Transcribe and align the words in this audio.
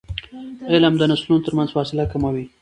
علم 0.71 0.93
د 0.97 1.03
نسلونو 1.11 1.43
ترمنځ 1.45 1.69
فاصله 1.75 2.03
کموي. 2.11 2.45